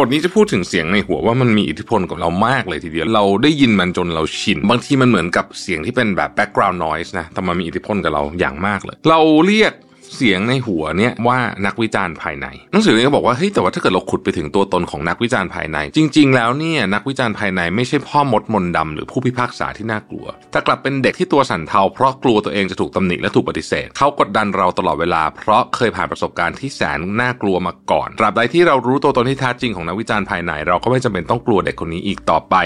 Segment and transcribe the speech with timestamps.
[0.00, 9.72] บทนี้จะพูดถึงเสียงในหัวว่ามันมีอิทธิพลกับเรามากเลยทีเดียว เราได้ยินมันจนเราชิน บางทีมันเหมือนกับเสียงที่เป็นแบบ background noise นะ แต่มันมีอิทธิพลกับเราอย่างมากเลย เราเรียก
[10.14, 32.56] เสียงในหัวเนี่ยว่านักวิจารณ์ภายในหนังสือนี้ก็บอกว่าเฮ้ยแต่ว่าถ้าเกิดเราขุดไปถึงตัวตนของนักวิจารณ์ภายใน จริง ๆ แล้วเนี่ยนักวิจารณ์ภายในไม่ใช่พ่อมดมนดำหรือผู้พิพากษาที่น่ากลัว แต่กลับเป็นเด็กที่ตัวสั่นเทาเพราะกลัวตัวเองจะถูกตำหนิและถูกปฏิเสธ เขากดดันเราตลอดเวลา เพราะเคยผ่านประสบการณ์ที่แสนน่ากลัวมาก่อนตราบใดที่เรารู้ตัวตนที่แท้จริงของนักวิจารณ์ภายใน เราก็ไม่จำเป็นต้องกลัวเด็กคนนี้อีกต่อไป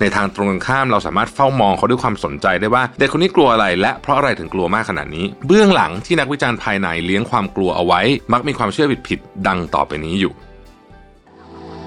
[0.00, 8.00] ในทางตรงกันข้ามเราสามารถเฝ้ามองเขาด้วยความสนใจได้ว่าเด็กคนนี้กลัวอะไร และเพราะอะไรถึงกลัวมากขนาดนี้ เบื้องหลังที่นักวิจารณ์ภายในเลี้ยงความกลัวเอาไว้
[8.32, 10.32] มักมีความเชื่อผิดๆดังต่อไปนี้อยู่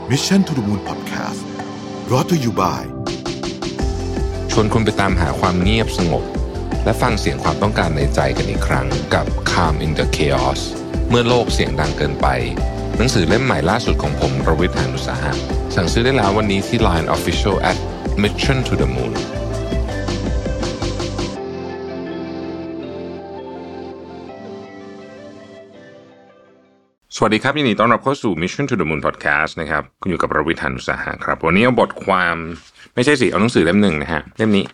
[0.09, 1.41] Mission to the Moon Podcast
[2.07, 2.81] brought to you by
[4.51, 6.23] ชวนคุณไปตามหาความเงียบสงบ
[6.83, 10.61] และฟังเสียงความต้องการในใจกันอีกครั้งกับ Calm in the Chaos
[11.09, 12.27] เมื่อโลกเสียงดังเกินไป
[12.97, 15.33] หนังสือเล่มใหม่ล่าสุดของผมประวิทยานุสาหะ
[15.75, 17.77] สั่งซื้อได้แล้ววันนี้ที่ Line Official at
[18.23, 19.13] Mission to the Moon
[27.15, 32.35] สวัสดีครับยินดีต้อนรับเข้าสู่ Mission to the Moon Podcast นะครับ คุณอยู่กับประวิทยานุสาหะครับ วันนี้เอาบทความ
[32.95, 34.65] ไม่ใช่สิ เอาหนังสือเล่มหนึ่งนะฮะ เล่มนี้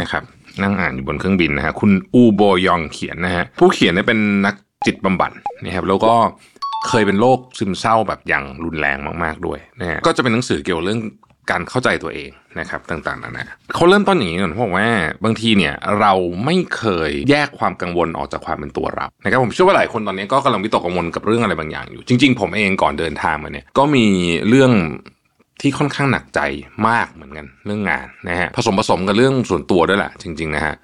[0.00, 0.22] นะครับ
[0.62, 4.54] นั่งอ่านอยู่บนเครื่องบินนะฮะ คุณอูโบยองเขียนนะฮะ ผู้เขียนเนี่ยเป็นนัก
[4.86, 5.30] จิตบำบัด
[5.64, 6.12] นะครับ แล้วก็
[6.88, 11.00] เคยเป็นโรคซึมเศร้าแบบอย่างรุนแรงมาก ๆ ด้วยนะฮะก็จะเป็นหนังสือเกี่ยวเรื่อง
[11.52, 14.88] การเข้าใจตัวเองนะครับต่างๆนานาเขาเริ่มต้นอย่างนี้ก่อนเขาบอกว่า
[15.24, 16.12] บางทีเนี่ยเรา
[16.44, 24.06] ไม่เคยแยกความกังวลออกจากความเป็นตัวเรานะครับผมเชื่อว่าหลายคนตอนนี้ก็กำลังวิตกกังวลกับเรื่องอะไรบางอย่างอยู่ จริง ๆ ผมเองก่อนเดินทางมาเนี่ยก็มี
[24.48, 24.72] เรื่อง
[25.60, 26.40] ที่ค่อนข้างหนักใจ
[26.88, 30.74] มากเหมือนกันเรื่องงานนะฮะผสมผสมกับเรื่องส่วนตัวด้วยแหละจริง ๆ นะฮะ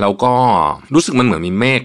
[0.00, 0.32] แล้วก็
[0.94, 1.82] รู้สึกมันเหมือนมีเมฆ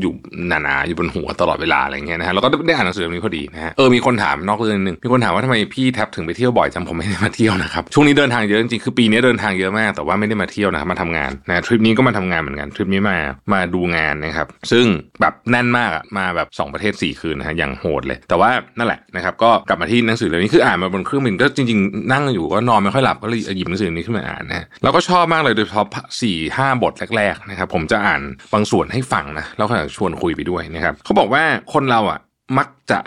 [0.00, 0.12] อยู่
[0.48, 13.16] หนาๆอยู่บนหัวตลอดเวลาอะไรเงี้ยนะฮะแล้วก็ได้อ่านหนังสือเล่มนี้พอดีนะฮะเออมีคนถามนอกเรื่องนึงมีคนถามว่าทำไมพี่แท็บถึงไปเที่ยวบ่อยจังผมไม่ได้มาเที่ยวนะครับช่วงนี้เดินทางเยอะจริงๆคือปีนี้เดินทางเยอะมาก แต่ว่าไม่ได้มาเที่ยวนะครับมาทำงานนะทริปนี้ก็มาทำงานเหมือนกันทริปนี้มา
[13.52, 14.84] มาดูงานนะครับซึ่ง
[15.20, 25.86] แบบแน่นมากมาแบบ 2 ประเทศ 4 คืนนะฮะอย่างโหดเลย แต่ว่านั่นแหละนะครับก็กลับมาที่หนังสือเล่มนี้คืออ่านมาบนเครื่องบินก็จริง ๆ นั่งอยู่ก็นอนไม่ค่อยหลับก็เลยหยิบหนังสือนี้ขึ้นมาอ่านนะแล้วก็ชอบมากเลยโดยเฉพาะ
[26.22, 28.20] สี่ห้าบทแรกๆนะครับผมจะอ่าน
[28.54, 32.20] บางส่วนให้ฟังนะแล้วชวนคุยไปด้วยนะครับเขาบอกว่าคนเราอะ
[32.58, 32.98] มักจะ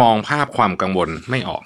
[0.00, 1.62] มองภาพความกังวลไม่ออก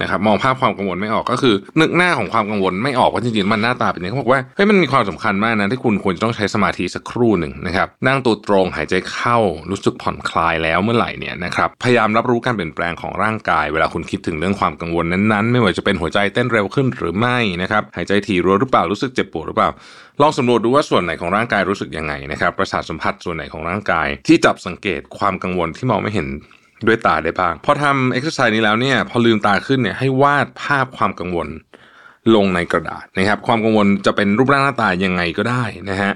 [0.00, 9.38] นะครับมองภาพความกังวลไม่ออกก็คือ นึกหน้าของความกังวลไม่ออกว่าจริงๆมันหน้าตาเป็นยังไงเขาบอกว่าเฮ้ยมันมีความสำคัญมากนะที่คุณควรจะต้องใช้สมาธิสักครู่หนึ่งนะครับนั่งตัวตรงหายใจเข้า
[9.70, 19.70] รู้สึกผ่อนคลายแล้วเมื่อไหร่เนี่ยนะครับพยายามรับรู้การเปลี่ยนแปลงของร่างกาย เวลาคุณคิดถึงเรื่องความกังวลนั้นๆ ไม่ว่าจะเป็นหัวใจเต้นเร็วขึ้นหรือไม่นะครับหายใจถี่รัวหรือเปล่ารู้สึกเจ็บปวดหรือเปล่า
[20.20, 26.28] ลองสำรวจดูว่าส่วนไหนของร่างกายรู้สึกยังไงนะครับประสาทสัมผัสส่วนไหนของร่างกาย ที่จับสังเกตความกังวลที่มองไม่เห็น
[26.86, 31.48] ด้วยตาได้บ้าง พอทำเอ็กซ์ไซส์นี้แล้วเนี่ย พอลืมตาขึ้นเนี่ยให้วาดภาพความกังวล
[32.34, 36.12] ลงในกระดาษนะครับ ความกังวลจะเป็นรูปร่างหน้าตายังไงก็ได้นะฮะ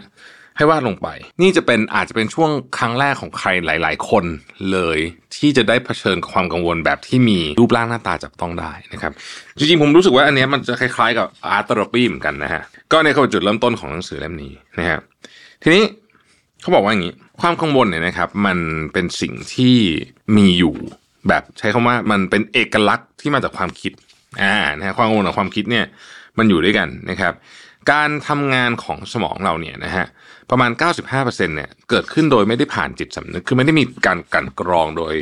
[0.57, 1.09] ให้วาดลงไป
[1.43, 4.25] นี่จะเป็นอาจจะเป็นช่วงครั้งแรกของใครหลาย ๆ คน
[4.73, 4.99] เลย
[5.37, 9.13] ที่จะได้เผชิญกับความกังวลแบบที่มีรูปร่างหน้าตาจับต้องได้นะครับ
[9.59, 14.99] จริง ๆ ผมรู้สึกว่าอันนี้มันจะคล้าย ๆ กับอาร์ตเทอราปีเหมือนกันนะฮะ ก็ในคือจุดเริ่มต้นของหนังสือเล่มนี้นะฮะ
[15.63, 15.83] ทีนี้
[16.65, 18.59] เขาบอกว่าอย่างนี้ ความกังวลเนี่ยนะครับ มัน
[18.93, 19.77] เป็นสิ่งที่
[20.37, 20.75] มีอยู่
[21.29, 23.93] แบบใช้คำว่ามันเป็นเอกลักษณ์ที่มาจากความคิด
[24.43, 25.85] อ่านะฮะความกังวลกับความคิดเนี่ย
[26.39, 27.33] มันอยู่ด้วยกันนะครับ
[27.93, 30.07] การทำงานของสมองเราเนี่ยนะฮะ
[30.51, 30.71] ประมาณ
[31.13, 35.15] 95%เนี่ยเกิดขึ้นโดยไม่ได้ผ่านจิตสำนึก คือไม่ได้มีการกันกรองโดย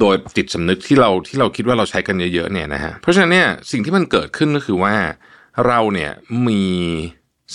[0.00, 4.94] โดยจิตสำนึกที่เราที่เราคิดว่าเราใช้กันเยอะๆเนี่ยนะฮะเพราะฉะนั้นเนี่ยสิ่งที่มันเกิดขึ้นก็คือว่า
[5.66, 6.10] เราเนี่ย
[6.48, 6.64] มี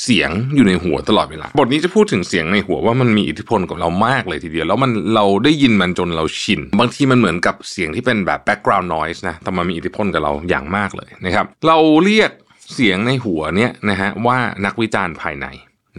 [0.03, 12.31] เสียงอยู่ในหัวตลอดเวลา บทนี้จะพูดถึงเสียงในหัวว่ามันมีอิทธิพลกับเรามากเลยทีเดียว แล้วมันเราได้ยินมันจนเราชิน บางทีมันเหมือนกับเสียงที่เป็นแบบ background noise นะ แต่มันมีอิทธิพลกับเราอย่างมากเลยนะครับ เราเรียก
[12.73, 15.47] เสียงในหัวเนี่ยนะฮะว่านักวิจารณ์ภายใน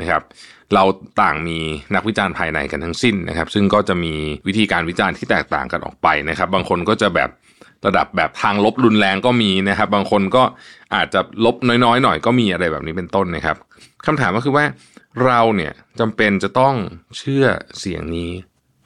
[0.01, 0.23] นะครับ
[0.75, 0.85] เรา
[1.23, 1.59] ต่างมี
[1.95, 4.15] นักวิจารณ์ภายในกันทั้งสิ้นนะครับ ซึ่งก็จะมี
[4.47, 7.31] วิธีการวิจารณ์ที่แตกต่างกันออกไปนะครับ บางคนก็จะแบบ
[7.87, 10.43] ระดับแบบทางลบรุนแรงก็มีนะครับ บางคนก็
[10.95, 13.57] อาจจะลบน้อยๆ หน่อยก็มีอะไรแบบนี้เป็นต้นนะครับ
[14.07, 14.65] คำถามก็คือว่า
[15.25, 16.75] เราเนี่ยจำเป็นจะต้อง
[17.19, 17.47] เชื่อ
[17.79, 18.31] เสียงนี้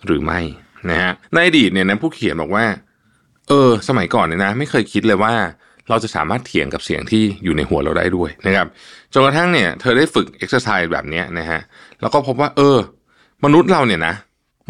[0.07, 0.41] หรือไม่
[0.91, 2.65] นะฮะในอดีตเนี่ยนะผู้เขียนบอกว่า
[3.49, 5.35] เออ สมัยก่อนเนี่ยนะ ไม่เคยคิดเลยว่า
[5.89, 8.67] เราจะสามารถเถียงกับเสียงที่อยู่ในหัวเราได้ด้วยนะครับ
[9.13, 11.61] จนกระทั่งเนี่ย เธอได้ฝึกเอ็กซ์ไซส์แบบนี้นะฮะ
[12.01, 12.79] แล้วก็พบว่า เออ
[13.45, 14.15] มนุษย์เราเนี่ยนะ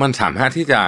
[0.00, 0.80] มันสามารถที่จะ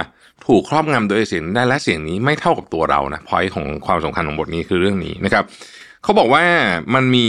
[0.45, 5.43] ถูกครอบงำโดยเสียงได้และเสียงนี้ไม่เท่ากับตัวเรานะพอยของความสำคัญของบทนี้คือเรื่องนี้นะครับ
[6.03, 6.45] เขาบอกว่า
[6.95, 7.27] มันมี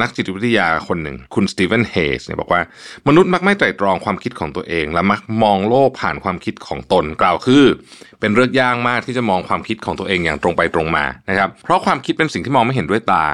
[0.00, 2.60] นักจิตวิทยาคนหนึ่งคุณสตีเวนเฮสเนี่ยบอกว่า
[3.08, 7.64] มนุษย์มักไม่ไตร่ตรองความคิดของตัวเอง และมักมองโลกผ่านความคิดของตนกล่าวคือ
[8.20, 13.24] เป็นเรื่องยากมากที่จะมองความคิดของตัวเองอย่างตรงไปตรงมานะครับเพราะความคิดเป็นสิ่งที่มองไม่เห็นด้วยตา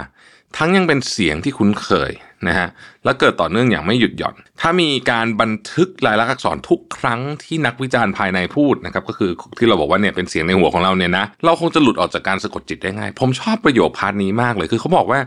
[0.57, 2.11] ทั้งยังเป็นเสียงที่คุ้นเคย
[2.49, 2.69] นะฮะ
[3.05, 15.21] และเกิดต่อเนื่องอย่างไม่หยุดหย่อน ถ้ามีการบันทึกลายลักษณ์อักษรทุกครั้งที่นักวิจารณ์ภายในพูดนะครับก็คือที่เราบอกว่าเนี่ยเป็นเสียงในหัวของเราเนี่ยนะเราคงจะหลุดออกจากการสะกดจิตได้ง่าย ผมชอบประโยค part นี้มากเลยคือเขาบอกว่า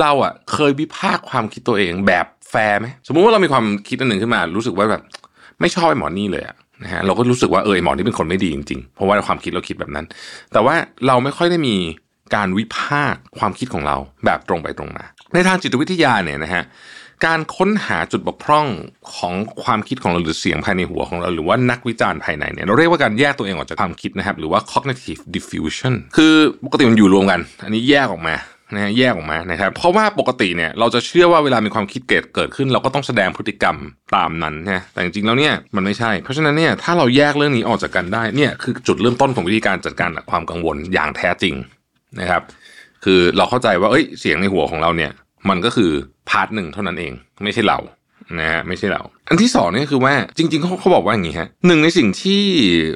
[0.00, 5.02] เราอะเคยวิพากษ์ความคิดตัวเองแบบแฟร์ไหมสมมุติว่าเรามีความคิดอันหนึ่งขึ้นมา รู้สึกว่าแบบ
[5.60, 10.06] ไม่ชอบไอ้หมอนี่เลยอะนะฮะเราก็รู้สึกว่าเออหมอนี่เป็นคนไม่ดีจริงๆ เพราะว่าความคิดเราคิดแบบนั้น
[10.52, 10.74] แต่ว่า
[11.06, 11.76] เราไม่ค่อยได้มี
[12.34, 16.64] การวิพากษ์ความคิดของเราแบบตรงไปตรงมา ในทางจิตวิทยาเนี่ยนะฮะ
[17.26, 18.66] การค้นหาจุดบกพร่อง
[19.14, 19.34] ของ
[19.64, 26.34] ความคิดของเราหรือเสียงภายในหัวของเราหรือว่านักวิจารณ์ภายในเนี่ยเราเรียกว่าการแยกตัวเองออกจากความคิดนะครับ หรือว่า cognitive diffusion คือ
[26.64, 28.36] ปกติมันอยู่รวมกัน อันนี้แยกออกมา
[28.74, 33.76] นะฮะแยกออกมานะครับ เพราะว่าปกติเนี่ยเราจะเชื่อว่าเวลามีความคิดเกิดเกิดขึ้น เราก็ต้องแสดงพฤติกรรม
[34.16, 41.54] ตามนั้นนะแต่จริงๆแล้วเนี่ยมันไม่ใช่ เพราะฉะนั้นเนี่ยถ้าเราแยกเรื่องนี้ออกจากกันได้เนี่ยคือจุดเริ่มต้นของวิธีการจัดการกับความกังวลอย่างแท้จริง
[42.20, 42.42] นะครับ
[43.04, 45.10] คือเราเข้าใจว่าเอ้ยเสียงในหัวของเราเนี่ย
[45.48, 45.90] มันก็คือ
[46.28, 47.12] part หนึ่งเท่านั้นเอง
[47.44, 47.78] ไม่ใช่เรา
[48.40, 52.42] นะฮะไม่ใช่เรา อันที่สองนี่คือว่าจริงๆเขาเขาบอกว่าอย่างนี้ฮะหนึ่งในสิ่งที่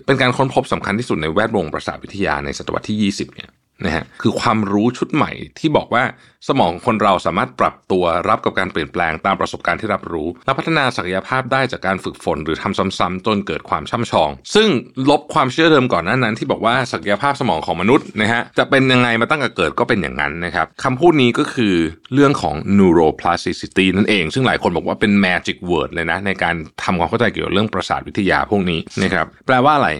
[0.06, 3.50] เป็นการค้นพบสำคัญที่สุดในแวดวงประสาทวิทยาในศตวรรษที่ 20เนี่ย
[3.84, 6.04] นะฮะคือความรู้ชุดใหม่ที่บอกว่า
[6.48, 14.68] สมองคนเราสามารถปรับตัวรับกับการเปลี่ยนแปลงตามประสบการณ์ที่รับรู้ และพัฒนาศักยภาพได้จากการฝึกฝนหรือทำซ้ำๆจนเกิดความช่ำชอง ซึ่ง
[15.10, 21.74] ลบความเชื่อเดิมก่อนหน้านั้น ที่บอกว่าศักยภาพสมองของมนุษย์นะฮะจะเป็นยังไงมาตั้งแต่เกิดก็เป็นอย่างนั้นนะครับคำพูดนี้ก็คือ
[22.14, 29.90] เรื่องของ neuroplasticity นั่นเอง ซึ่งหลายคนบอกว่าเป็น magic word เลยนะในการทำความเข้าใจเกี่ยวกับเรื่องประสาทวิทยาพวกนี้นะครับแปลว่าอะไร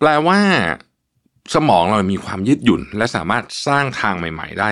[0.00, 0.38] แปลว่า
[1.54, 4.70] สมองเรามีความยืดหยุ่น และสามารถสร้างทางใหม่ ๆ ได้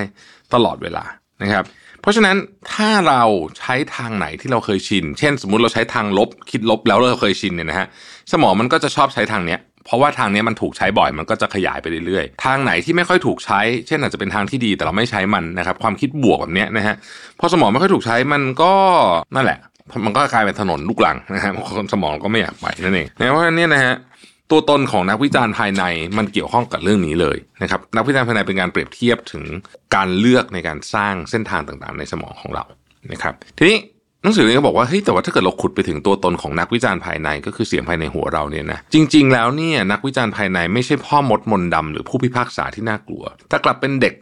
[0.55, 1.05] ตลอดเวลา
[1.43, 1.65] นะครับ
[2.01, 2.37] เพราะฉะนั้น
[2.73, 3.23] ถ้าเรา
[3.59, 7.87] ใช้ทางไหนที่เราเคยชิน เช่น สมมุติเราใช้ทางลบ คิดลบแล้วเราเคยชินเนี่ยนะฮะ
[8.33, 16.95] สมองมันก็จะชอบใช้ทางเนี้ยเพราะว่าทางนี้มันถูกใช้บ่อยมันก็จะขยายไปเรื่อยๆ ทางไหนที่ไม่ค่อยถูกใช้ เช่นอาจจะเป็นทางที่ดีแต่เราไม่ใช้มันนะครับความคิดบวกแบบเนี้ยนะฮะ
[17.41, 18.73] พอสมองไม่ค่อยถูกใช้มันก็
[19.35, 19.59] นั่นแหละ
[20.05, 21.53] มันก็กลายเป็นถนนลูกหลังนะฮะ
[21.93, 23.95] สมองก็ไม่อยากไปนั่นเองเพราะฉะนั้นเนี่ยนะฮะ
[24.51, 25.85] ตัวตนของนักวิจารณ์ภายใน
[26.19, 29.45] มันเกี่ยวข้องกับเรื่องนี้เลยนะครับนักวิจารณ์ภายในเป็นการเปรียบเทียบถึง
[29.95, 32.65] การเลือกในการสร้างเส้นทางต่างๆ ในสมองของเรา
[33.13, 33.79] นะครับทีนี้
[34.23, 44.15] หนังสือเล่มนี้ก็บอกว่าเฮ้ยแต่ว่าถ้าเกิดเราขุดไปถึงตัวตนของนักวิจารณ์ภายในก็คือเสียงภายในหัวเราเนี่ยนะจริง ๆ แล้วเนี่ยนักวิจารณ์ภายในไม่ใช่พ่อมดมนดำหรือผู้พิพากษาที่น่ากลัว แต่กลับเป็นเด็ก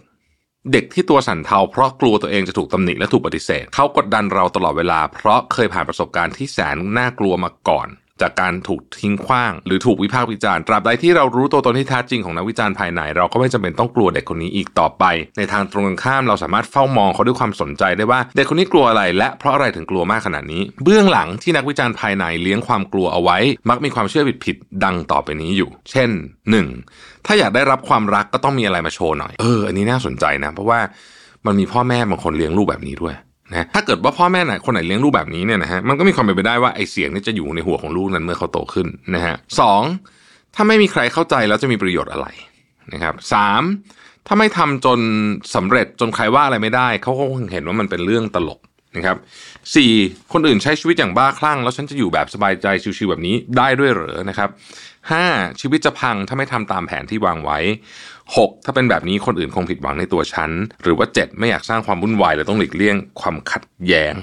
[0.73, 7.89] เด็กที่ตัวสั่นเทาเพราะกลัวตัวเองจะถูกตำหนิและถูกปฏิเสธ เขากดดันเราตลอดเวลาเพราะเคยผ่านประสบการณ์ที่แสนน่ากลัวมาก่อน
[8.23, 15.05] จากการถูกทิ้งขว้าง หรือถูกวิพากษ์วิจารณ์ตราบใดที่เรารู้ตัวตนที่แท้จริงของนักวิจารณ์ภายใน เราก็ไม่จำเป็นต้องกลัวเด็กคนนี้อีกต่อไป
[15.39, 23.39] ในทางตรงกันข้ามเราสามารถเฝ้ามองเขาด้วยความสนใจได้ว่าเด็กคนนี้กลัวอะไร และเพราะอะไรถึงกลัวมากขนาดนี้ เบื้องหลังที่นักวิจารณ์ภายในเลี้ยงความกลัวเอาไว้
[23.69, 26.11] มักมีความเชื่อผิดๆดังต่อไปนี้อยู่ เช่น
[26.69, 27.27] 1.
[27.27, 30.81] ถ้าอยากได้รับความรักก็ต้องมีอะไรมาโชว์หน่อยเอออันนี้น่าสนใจนะ เพราะว่า
[31.47, 33.15] มันมีพ่อแม่บางคนเลี้ยงลูกแบบนี้ด้วย
[33.55, 39.83] นะถ้าเกิดว่าพ่อแม่ไหนคนไหนเลี้ยงลูกแบบนี้เนี่ยนะฮะมันก็มีความเป็นไปได้ว่าไอ้เสียงนี่จะอยู่ในหัวของลูกนั้นเมื่อเขาโตขึ้นนะฮะสอง
[40.55, 42.27] ถ้าไม่มีใครเข้าใจแล้วจะมีประโยชน์อะไร
[42.93, 43.63] นะครับสาม
[44.27, 44.99] ถ้าไม่ทำจน
[45.55, 48.61] สำเร็จจนใครว่าอะไรไม่ได้ เขาก็คงเห็นว่ามันเป็นเรื่องตลก
[48.97, 49.17] นะครับ
[49.75, 49.93] สี่
[50.33, 54.49] คนอื่นใช้ชีวิตอย่างบ้าคลั่ง แล้วฉันจะอยู่แบบสบายใจชิวๆแบบนี้ได้ด้วยเหรอนะครับ
[55.11, 55.25] ห้า
[55.61, 57.59] ชีวิตจะพังถ้าไม่ทำตามแผนที่วางไว้
[58.13, 58.65] 6.
[58.65, 60.51] ถ้าเป็นแบบนี้คนอื่นคงผิดหวังในตัวฉัน
[60.83, 64.15] หรือว่า 7 ไม่อยากสร้างความวุ่นวายเลยต้องหลีกเลี่ยงความขัดแย้ง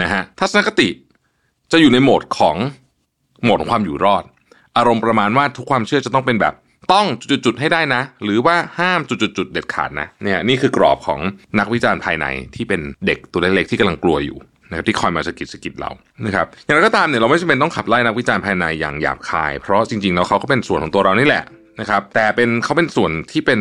[0.00, 0.88] นะฮะทัศนคติ
[1.72, 2.56] จะอยู่ในโหมดของ
[3.42, 4.24] โหมดของความอยู่รอด
[4.76, 6.54] อารมณ์ประมาณว่าทุกความเชื่อจะต้องเป็นแบบ
[6.92, 11.20] ต้องจุดๆให้ได้นะ หรือว่าห้ามจุดๆเด็ดขาดนะเนี่ยนี่คือกรอบของ
[11.58, 14.38] นักวิจารณ์ภายในที่เป็นเด็กตัวเล็กๆที่กำลังกลัวอยู่
[14.70, 15.90] นะครับที่คอยมาสกิดสกิดเรา
[16.26, 21.44] นะครับอย่างไรก็ตามเนี่ยเราไม่จำเป็นต้องขับไล่นักวิจารณ์ภายในอย่างหยาบคาย เพราะจริงๆแล้วเขาก็เป็นส่วนของตัวเรานี่แหละ
[21.80, 23.60] นะครับแต่เป็นเขาเป็นส่วนที่เป็น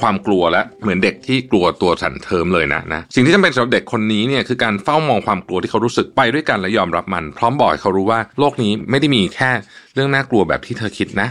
[0.00, 9.50] ความกลัวและเหมือนเด็กที่กลัวตัวสั่นเทิมเลยนะนะสิ่งที่จำเป็นสำหรับเด็กคนนี้เนี่ยคือการเฝ้ามองความกลัวที่เขารู้สึกไปด้วยกันและยอมรับมัน พร้อมบอกให้เขารู้ว่าโลกนี้ไม่ได้มีแค่
[9.94, 11.28] เรื่องน่ากลัวแบบที่เธอคิดนะ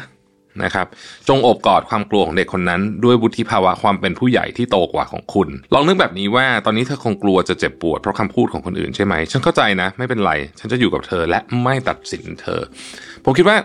[0.64, 0.88] นะครับ
[1.30, 12.62] จงอบกอดความกลัวของเด็กคนนั้น ด้วยวุฒิภาวะความเป็นผู้ใหญ่ที่โตกว่าของคุณ ลองนึกแบบนี้ว่าตอนนี้เธอคงกลัวจะเจ็บปวดเพราะคำพูดของคนอื่นใช่ไหมฉันเข้าใจนะ ไม่เป็นไร ฉันจะอยู่กับเธอและไม่ตัดสินเธอ
[13.26, 13.58] ผมคิดว่า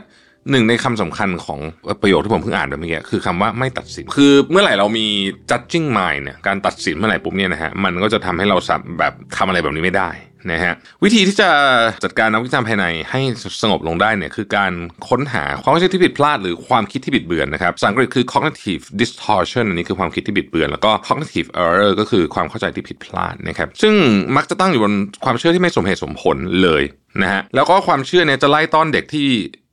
[0.51, 1.61] หนึ่งในคำสำคัญของ
[2.01, 5.07] ประโยคที่ผมเพิ่งอ่านไปเมื่อกี้คือคำว่าไม่ตัดสิน คือเมื่อไหร่เรามี
[5.51, 8.57] judging mind เนี่ยการตัดสินเมื่อไหร่ปุ๊บเนี่ยนะฮะมันก็จะทำให้เรา
[8.99, 10.11] แบบทำอะไรแบบนี้ไม่ได้
[10.53, 10.75] นะฮะ
[11.05, 11.51] วิธีที่จะ
[12.05, 13.21] จัดการนักวิจารณ์ภายในให้
[13.63, 14.73] สงบลงได้เนี่ยคือการ
[15.09, 23.95] ค้นหาความเข้าใจที่ผิดพลาดหรือความคิดที่บิดเบือนนะครับภาษาอังกฤษคือ cognitive distortion อันนี้คือความคิดที่บิดเบือน แล้วก็ cognitive error ก็คือความเข้าใจที่ผิดพลาดนะครับซึ่ง
[24.37, 26.83] มักจะตั้งอยู่บนความเชื่อที่ไม่สมเหตุสมผลเลย
[27.23, 29.29] นะฮะแล้วก็ความเชื่อเนี่ยจะไล่ต้อนเด็กที่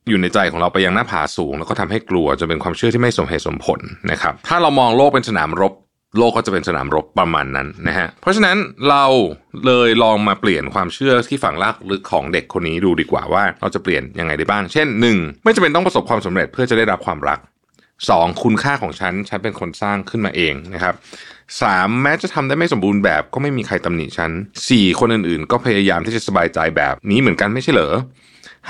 [0.09, 3.79] อยู่ในใจของเราไปยังหน้าผาสูง แล้วก็ทำให้กลัวจะเป็นความเชื่อที่ไม่สมเหตุสมผล
[4.11, 5.73] นะครับ ถ้าเรามองโลกเป็นสนามรบ
[6.17, 8.57] โลกก็จะเป็นสนามรบประมาณนั้นนะฮะเพราะฉะนั้น
[8.89, 9.05] เรา
[9.65, 15.43] เลยลองมาเปลี่ยนความเชื่อที่ฝังรากลึกของเด็กคนนี้ดูดีกว่าว่าเราจะเปลี่ยนยังไงได้บ้าง เช่น 1.
[15.43, 17.39] ไม่จำเป็นต้องประสบความสำเร็จเพื่อจะได้รับความรัก
[17.91, 18.43] 2.
[18.43, 20.95] คุณค่าของฉัน ฉันเป็นคนสร้างขึ้นมาเองนะครับ
[21.47, 22.01] 3.
[22.01, 24.31] แม้จะทำได้ไม่สมบูรณ์แบบก็ไม่มีใครตำหนิฉัน
[24.65, 24.99] 4.
[24.99, 27.95] คนอื่นๆ ก็พยายามที่จะสบายใจแบบนี้เหมือนกันไม่ใช่เหรอ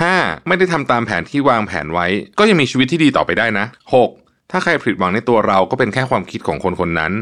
[0.04, 0.48] 5.
[0.48, 2.06] ไม่ได้ทำตามแผนที่วางแผนไว้
[2.38, 3.66] ก็ยังมีชีวิตที่ดีต่อไปได้นะ
[4.08, 4.50] 6.
[4.50, 7.12] ถ้าใครผิดหวังในตัวเราก็เป็นแค่ความคิดของคนคนนั้น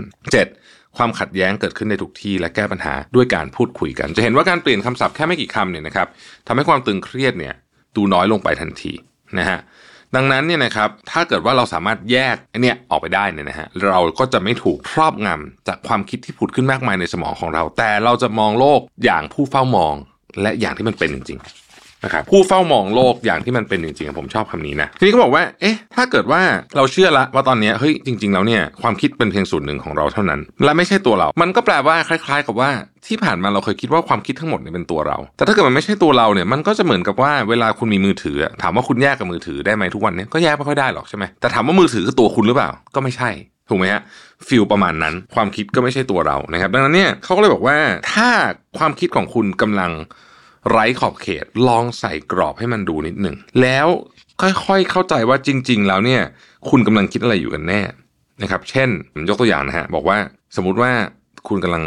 [0.44, 0.96] 7.
[0.96, 6.08] ความขัดแย้งเกิดขึ้นในทุกที่และแก้ปัญหาด้วยการพูดคุยกัน จะเห็นว่าการเปลี่ยนคำศัพท์แค่ไม่กี่คำเนี่ยนะครับ
[6.46, 7.54] ทำให้ความตึงเครียดเนี่ย
[7.96, 8.92] ดูน้อยลงไปทันที
[9.38, 9.58] นะฮะ
[10.14, 19.94] ดังนั้นเนี่ยนะครับถ้าเกิดว่าเราสามารถแยกไอ้เนี่ยออกไปได้เนี่ยนะฮะเราก็จะไม่ถูกครอบงำจากความคิดที่ผุดขึ้นมากมายในสมองของเรา แต่เราจะมองโลกอย่างผู้เฝ้ามอง
[20.42, 21.38] และอย่างที่มันเป็นจริง
[22.04, 26.42] นะครับผู้เฝ้ามองโลกอย่างที่มันเป็นจริงๆผมชอบคำนี้นะทีนี้ก็บอกว่าเอ๊ะถ้าเกิดว่า
[26.76, 32.70] เราเชื่อละว่าตอนนี้เฮ้ยจริง ๆ แล้วเนี่ยความคิดเป็นเพียงส่วนหนึ่งของเราเท่านั้น และไม่ใช่ตัวเรา มันก็แปลว่าคล้าย ๆ กับว่า
[33.06, 43.30] ที่ผ่านมาเราเคยคิดว่าความคิดทั้งหมดเนี่ยเป็นตัวเรา แต่ถ้าเกิดมันไม่ใช่ตัวเราเนี่ยมันก็จะเหมือนกับว่าเวลาคุณมีมือถือ ถามว่าคุณแยกกับมือถือได้ไหมทุกวันเนี้ก็แยกไม่ค่อยได้หรอกใช่ไหมแต่ถามว่ามือถือคือตัวคุณหรือเปล่าก็ไม่ใช่
[43.68, 44.02] ถูกไหมฮะ
[44.48, 47.76] ฟิลประมาณนั้น ความคิดก็ไม่ใช่ตัวเรานะครับ ดังนั้นเนี่ยเขาก็เลยบอกว่า
[48.12, 48.28] ถ้า
[48.78, 49.90] ความคิดของคุณกำลัง
[50.70, 53.86] ไร้ขอบเขต ลองใส่กรอบให้มันดูนิดหนึ่ง แล้ว
[54.40, 56.22] ค่อยๆเข้าใจว่าจริง ๆ แล้วเนี่ย
[56.68, 57.82] คุณกำลังคิดอะไรอยู่กันแน่
[58.42, 58.88] นะครับ เช่น
[59.28, 60.18] ยกตัวอย่างนะฮะบอกว่า
[60.56, 60.92] สมมุติว่า
[61.48, 61.84] คุณกำลัง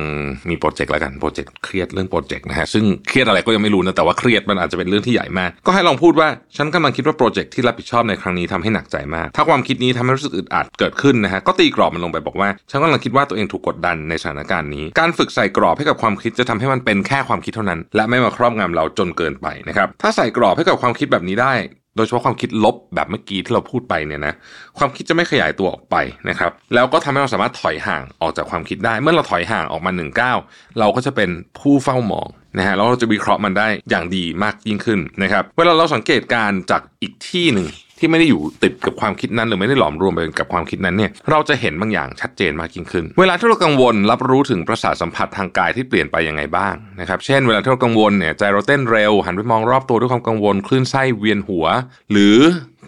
[0.49, 21.53] มีโปรเจกต์แล้วกันโปรเจกต์เครียดเรื่องโปรเจกต์นะฮะซึ่งเครียดอะไรก็ยังไม่รู้นะแต่ว่าเครียดมันอาจจะเป็นเรื่องที่ใหญ่มาก ก็ให้ลองพูดว่าฉันกำลังคิดว่าโปรเจกต์ที่รับผิดชอบในครั้งนี้ทำให้หนักใจมาก ถ้าความคิดนี้ทำให้รู้สึกอึดอัดเกิดขึ้นนะฮะก็ตีกรอบมันลงไปบอกว่าฉันกำลังคิดว่าตัวเองถูกกดดันในสถานการณ์นี้ การฝึกใส่กรอบให้กับความคิดจะทำให้มันเป็นแค่ความคิดเท่านั้น และไม่มาครอบงำเราจนเกินไปนะครับถ้าใส่กรอบให้กับความคิดแบบนี้ได้
[21.97, 24.33] โดยเฉพาะความคิดลบแบบเมื่อกี้ที่เราพูดไปเนี่ยนะ
[24.77, 25.95] ความคิดจะไม่ขยายตัวออกไป
[26.29, 30.37] นะครับ แล้วก็ทำให้เราสามารถถอยห่างออกจากความคิดได้ เมื่อเราถอยห่างออกมาหนึ่งก้าว
[30.79, 32.27] เราก็จะเป็นผู้เฝ้ามอง
[32.57, 37.67] นะฮะแล้วเราจะวิเคราะห์มันได้อย่างดีมากยิ่งขึ้นนะครับ เวลาเราสังเกตการจากอีกที่หนึ่ง
[37.99, 51.65] ที่ไม่ได้อยู่ติดกับความคิดนั้นหรือไม่ได้หลอมรวมไปกับความคิดนั้นเนี่ยเราจะเห็นบางอย่างชัดเจนมากยิ่งขึ้น เวลาที่เรากังวลรับรู้ถึงประสาทสัมผัสทางกายที่เปลี่ยนไปยังไงบ้างนะครับเช่นเวลาที่เรากังวลเนี่ยใจเราเต้นเร็ว หันไปมองรอบตัวด้วยความกังวลคลื่นไส้เวียนหัว
[52.11, 52.37] หรือ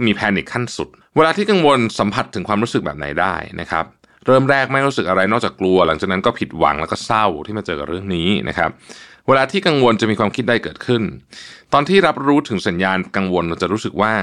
[0.05, 3.85] มีแพนิคขั้นสุด เวลาที่กังวลสัมผัสถึงความรู้สึกแบบไหนได้นะครับ
[4.25, 8.69] เริ่มแรกไม่รู้สึกอะไรนอกจากกลัว หลังจากนั้นก็ผิดหวังแล้วก็เศร้าที่มาเจอกับเรื่องนี้นะครับ
[9.27, 11.01] เวลาที่กังวลจะมีความคิดใดเกิดขึ้น
[11.73, 14.13] ตอนที่รับรู้ถึงสัญญาณกังวลเราจะรู้สึกว่า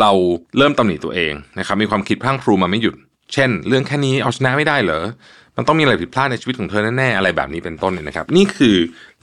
[0.00, 0.10] เรา
[0.58, 2.94] เริ่มตำหนิตัวเองนะครับมีความคิดพรั่งพรูมาไม่หยุด
[3.32, 5.04] เช่น เรื่องแค่นี้เอาชนะไม่ได้เหรอ
[5.56, 8.76] มันต้องมีอะไรผิดพลาดในชีวิตของเธอแน่ๆอะไรแบบนี้เป็นต้นเนี่ยนะครับ นี่คือ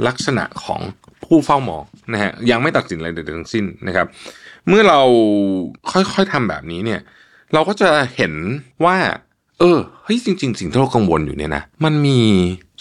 [0.08, 0.82] ลักษณะของ
[1.26, 4.08] ผู้เฝ้ามองนะฮะยังไม่ตัดสินอะไรใดๆทั้งสิ้นนะครับ
[4.68, 5.02] เมื่อเรา
[5.92, 7.02] ค่อยๆทำแบบนี้เนี่ย
[7.54, 8.34] เราก็จะเห็น
[8.86, 8.98] ว่า
[9.62, 12.20] เออเฮ้ยจริง ๆ สิ่งที่เรากังวลอยู่เนี่ยนะมันมี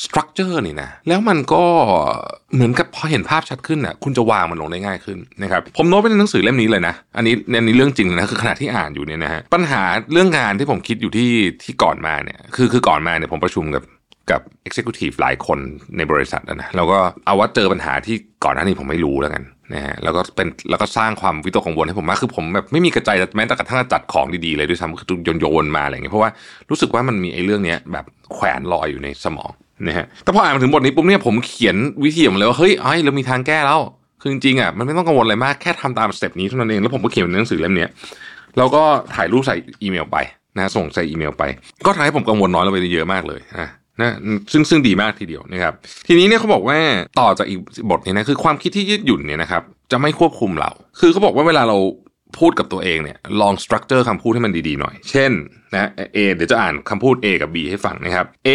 [0.04, 1.62] สตรัคเจอร์นี่นะแล้วมันก็
[2.54, 9.82] เหมือนกับพอเห็นภาพชัดขึ้นอะคุณจะวางมันลงได้ง่ายขึ้นนะครับผมโน้ตไปในหนังสือเล่มนี้เลยนะ อันนี้อันนี้เรื่องจริงนะคือขณะที่อ่านอยู่เนี่ยนะฮะปัญหา
[10.12, 11.30] เรื่องงานที่ผมคิดอยู่ที่
[11.62, 13.84] ที่ก่อนมาเนี่ยคือคือก่อนมาเนี่ยผมประชุมกับ
[14.30, 15.58] กับ Executive หลายคน
[15.96, 19.42] ในบริษัทนะแล้วก็เอาว่าเจอปัญหาที่ก่อนหน้านี้ผมไม่รู้แล้วกัน
[19.74, 26.30] นะฮะแล้วก็เป็นแล้วก็สร้างความวิตกกังวลให้ผมมากคือผมแบบไม่มีกระจายแม้แต่กระทั่งจัดของดีๆเลยด้วยซ้ำคือโยนโยนมาอะไรอย่างเงี้ยเพราะว่า
[26.70, 29.50] รู้สึกว่ามันมีไอ้เรื่องเนี้ยแบบแขวนลอยอยู่ในสมอง
[29.86, 33.80] นะฮะแต่พออ่านมาถึงบทนี้ปุ๊บเนี่ยผมเขียนวิธีออกมาเลยว่าเฮ้ยไอ้เรามีทางแก้แล้ว
[34.20, 37.86] คือจริงๆอะมันไม่ต้องกังวลอะไรมากแค่ทำตามสเต็ปนี้เท่านั้นเองแล้วผมก็เขียนในหนังสือเล่มนี้
[38.56, 38.82] แล้วก็
[39.14, 40.16] ถ่ายรูปใส่อีเมลไป
[40.56, 41.42] นะส่งใส่อีเมลไป
[41.86, 43.68] ก็ทำให้ผมกังวลน้อยลงไปเยอะมากเลยนะ
[44.02, 44.12] นะ
[44.52, 45.74] ซึ่งซึ่งดีมากทีเดียวนะครับ
[46.06, 46.78] ทีนี้เนี่ยเขาบอกว่า
[47.20, 47.58] ต่อจากอีก
[47.90, 51.76] บทนี้นะคือความคิดที่ยืดหยุ่นเนี่ยนะครับจะไม่ควบคุมเรา คือเขาบอกว่าเวลาเรา
[52.38, 55.32] พูดกับตัวเองเนี่ยลอง structure คำพูดให้มันดีๆหน่อย เช่น
[55.74, 58.50] นะเอเดี๋ยวจะอ่านคำพูด A กับ B ให้ฟังนะครับ A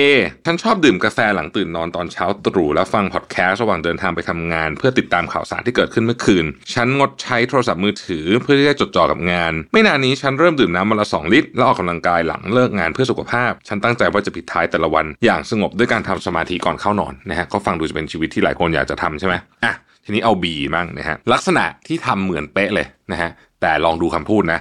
[0.45, 19.73] ฉันชอบดื่มกาแฟหลังตื่นนอนตอนเช้าตรู่แล้วฟังพอดแคสต์ระหว่างเดินทางไปทำงาน เพื่อติดตามข่าวสารที่เกิดขึ้นเมื่อคืน ฉันงดใช้โทรศัพท์มือถือเพื่อที่จะจดจ่อกับงาน ไม่นานนี้ฉันเริ่มดื่มน้ำวันละ2ลิตรแล้วออกกำลังกายหลังเลิกงานเพื่อสุขภาพ ฉันตั้งใจว่าจะปิดท้ายแต่ละวัน อย่างสงบด้วยการทำสมาธิก่อนเข้านอนนะฮะก็ฟังดูจะเป็นชีวิตที่หลายคนอยากจะทำใช่ไหมอะ
[20.05, 23.31] ทีนี้เอา B บ้างนะฮะลักษณะที่ทำเหมือนเป๊ะเลยนะฮะ
[23.61, 24.59] แต่ลองดูคำพูดนะ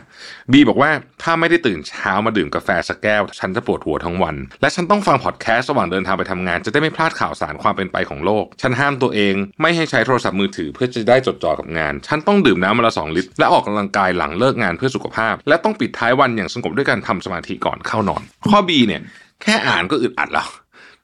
[0.53, 0.91] B บอกว่า
[1.23, 19.01] ถ้าไม่ได้ตื่นเช้ามาดื่มกาแฟสักแก้ว ฉันจะปวดหัวทั้งวัน และฉันต้องฟังพอดแคสต์ระหว่างเดินทางไปทำงาน จะได้ไม่พลาดข่าวสารความเป็นไปของโลก ฉันห้ามตัวเองไม่ให้ใช้โทรศัพท์มือถือเพื่อจะได้จดจ่อกับงาน ฉันต้องดื่มน้ำวันละสองลิตร และออกกำลังกายหลังเลิกงานเพื่อสุขภาพ และต้องปิดท้ายวันอย่างสงบด้วยการทำสมาธิก่อนเข้านอน ข้อ B เนี่ย
[19.43, 20.49] แค่อ่านก็อึดอัดแล้ว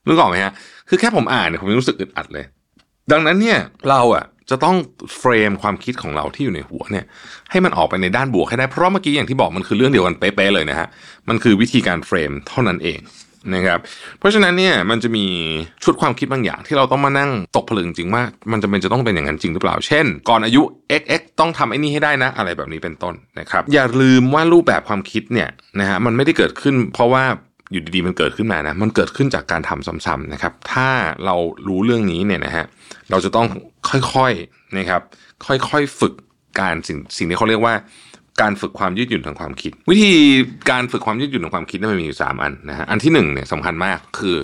[0.06, 0.52] นึกออกไหมฮะ
[0.88, 2.44] คือแค่ผมอ่านเนี่ยผมรู้สึกอึดอัดเลย
[3.12, 3.58] ดังนั้นเนี่ย
[3.90, 4.76] เราอะจะต้อง
[5.18, 7.04] frame ความคิดของเราที่อยู่ในหัวเนี่ย
[7.50, 10.88] ให้มันออกไปในด้านบวกให้ได้เพราะเมื่อกี้อย่างที่บอกมันคือเรื่องเดียวกันเป๊ะๆเลยนะฮะ
[11.28, 13.00] มันคือวิธีการ frame เท่านั้นเอง
[13.54, 13.78] นะครับ
[14.18, 15.26] เพราะฉะนั้นเนี่ยมันจะมี
[15.84, 20.62] ชุดความคิดบางอย่างที่เราต้องมานั่งตกผลึกจริงว่ามันจะเป็นจะต้องเป็นอย่างนั้นจริงหรือเปล่า เช่น ก่อนอายุ
[21.00, 25.48] xx ต้องทำไอ้นี่ให้ได้นะ อะไรแบบนี้เป็นต้นนะครับอย่าลืมว่ารูปแบบความคิดเนี่ย
[25.80, 27.24] นะฮะมันไม่ได้เกิดขึ้น เพราะว่า
[27.72, 30.88] อยู่ดีๆมันเกิดขึ้นมานะมันเกิดขึ้นจากการทำซ้ำๆนะครับ ถ้า
[31.24, 31.36] เรา
[31.68, 32.64] รู้เรื่องนี้เนี่ยนะฮะ
[33.10, 33.46] เราจะต้อง
[33.90, 35.02] ค่อยๆนะครับ
[35.46, 36.14] ค่อยๆฝึก
[36.60, 37.74] การสิ่งสิ่งที่เขาเรียกว่า
[38.40, 40.14] การฝึกความยืดหยุ่นทางความคิด วิธี
[40.70, 44.36] การฝึกความยืดหยุ่นทางความคิดนี่ยมันมีอยู่สามอันนะฮะอันที่หนึ่งเนี่ยสำคัญมากคือ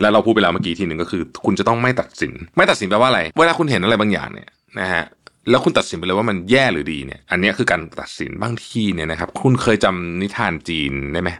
[0.00, 4.48] แล้วเราพูดไปแล้วเมื่อกี้ทีหนึ่งก็คือ คุณจะต้องไม่ตัดสิน ไม่ตัดสินแปลว่าอะไร เวลาคุณเห็นอะไรบางอย่างเนี่ย
[4.80, 5.04] นะฮะ
[5.50, 11.30] แล้วคุณตัดสินไปเลยว่ามันแย่หรือดีเนี่ย อันนี้คือการตัดสินบางที่เนี่ยนะครับ คุณเคยจำนิทานจีนได้ไหม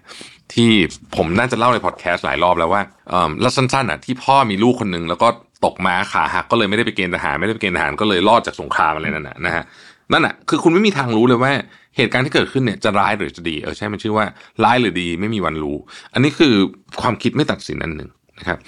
[0.54, 0.71] ที่
[1.16, 5.28] ผมน่าจะเล่าในพอดแคสต์หลายรอบแล้วว่าเออล้วสั้นๆอะที่พ่อมีลูกคนหนึ่งแล้วก็
[5.64, 9.64] ตกม้าขาหักก็เลยไม่ได้ไปเกณฑ์ทหารไม่ได้ไปเกณฑ์ทหารก็เลยรอดจากสงครามอะไรนั่นน่ะนะฮะ
[10.12, 11.52] นั่นน่ะคือคุณไม่มีทางรู้เลยว่า
[11.97, 14.26] เหตุการณ์ที่เกิดขึ้นเนี่ยจะร้ายหรือจะดีเออใช่มันชื่อว่า
[14.64, 15.76] ร้ายหรือดีไม่มีวันรู้
[16.14, 16.54] อันนี้คือ
[17.00, 18.59] ความคิดไม่ตัดสินอันหนึ่งนะครับ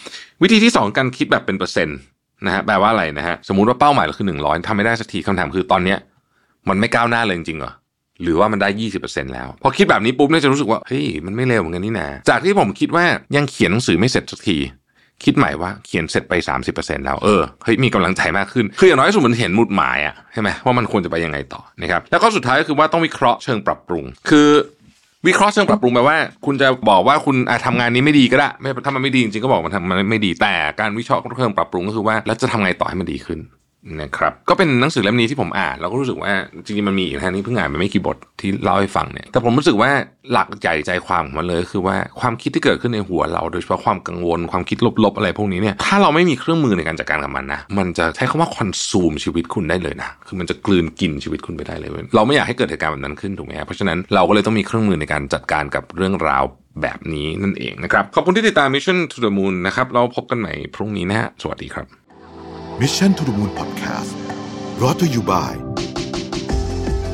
[0.42, 1.98] วิธีที่สองการคิดแบบเป็นเปอร์เซ็นต์
[2.46, 5.98] นะฮะแปลว่าอะไรนะฮะสมมุติว่าเป้าหมายเราคือหนึ่งร้อยทำไม่ได้สักทีคำถามคือตอนเนี้ย
[6.68, 7.72] มันไม่ก้าวหน้าเลยจริงเหรอ
[8.22, 13.04] หรือว่ามันได้ยี่สิบเปอร์เซ็นต์แล้ว พอคิดแบบนี้ปุ๊บเนี่ยจะรู้สึกว่าเฮ้ยมันไม่เร็วเหมือนกันนี่นะจากที่ผมคิดว่า
[13.36, 14.58] ยังเขียนหนังสือไม่เสร็จสักที
[15.24, 16.34] คิดใหม่ว่าเขียนเสร็จไป
[16.70, 24.48] 30%แล้วเออเฮ้ยมีกำลังใจมากขึ้น คืออย่างน้อยสุดมันเห็นมุดหมายอะใช่ไหมว่ามันควรจะไปยังไงต่อนะครับแล้วก็สุดท้ายก็คือว่าต้องวิเคราะห์เชิงปรับปรุง คือ
[25.26, 33.38] วิเคราะห์เชิงปรับปรุงแปลว่า คุณจะบอกว่าคุณอะทำงานนี้ไม่ดีก็ได้ไม่ถ้ามันไม่ดีจริงๆก็บอกมันทำมันไม่ดีแต่การวิเคราะห์เชิงปรับปรุงก็คือว่า แล้วจะทำไงต่อให้มันดีขึ้น
[34.00, 36.32] นะครับก็เป็นหนังสือเล่มนี้ที่ผมอ่านแล้วก็รู้สึกว่า
[36.64, 39.90] จริงๆมันมีอีกนะนี่เพิ่งอ่านไปไม่กี่บทที่เล่าให้ฟังเนี่ยแต่ผมรู้สึกว่า
[40.32, 56.44] หลักใหญ่ใจความของมันเลย คือว่าความคิดที่เกิดขึ้นในหัวเรา โดยเฉพาะความกังวลความคิดลบๆอะไรพวกนี้เนี่ยถ้าเราไม่มีเครื่องมือในการจัดการกับมันนะมันจะใช้คำว่า consume ชีวิตคุณได้เลยนะคือมันจะกลืนกินชีวิตคุณไปได้เลย เราไม่อยากให้เกิดเหตุการณ์แบบนั้นขึ้นถูกไหมเพราะฉะนั้นเราก็เลยต้องมีเครื่องมือในการจัดการกับเรื่องราว
[56.82, 62.03] แบบนี้นั่นเองนะครับขอบคุณที่ติดตาม Mission to the Moon นะครับเราพบกันใหม่พรุ่งนี้นะฮะสวัสดีครับ
[62.82, 64.13] Mission to the Moon Podcast
[64.78, 65.52] brought to you by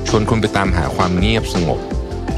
[0.09, 1.81] ชวนคุณไปตามหาความเงียบสงบ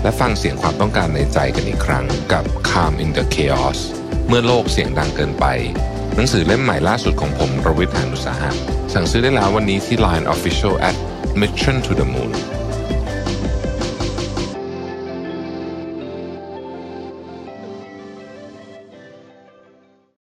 [0.02, 3.78] และฟังเสียงความต้องการในใจกันอีกครั้งกับ Calm in the Chaos
[4.28, 5.46] เมื่อโลกเสียงดังเกินไป
[6.14, 8.50] หนังสือเล่มใหม่ล่าสุดของผมรวิทยานุสาหะ
[8.94, 10.96] สั่งซื้อได้แล้ววันนี้ที่ Line Official at
[11.40, 12.30] Mission to the Moon